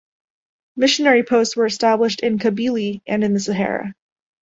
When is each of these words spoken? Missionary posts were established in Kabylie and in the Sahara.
Missionary 0.75 1.23
posts 1.23 1.55
were 1.55 1.67
established 1.67 2.21
in 2.21 2.39
Kabylie 2.39 3.03
and 3.05 3.23
in 3.23 3.35
the 3.35 3.39
Sahara. 3.39 3.93